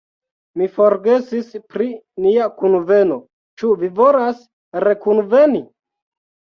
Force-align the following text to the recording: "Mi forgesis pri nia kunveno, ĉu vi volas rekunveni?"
"Mi 0.61 0.69
forgesis 0.77 1.51
pri 1.75 1.91
nia 2.25 2.49
kunveno, 2.63 3.19
ĉu 3.61 3.77
vi 3.85 3.93
volas 4.03 4.43
rekunveni?" 4.89 5.65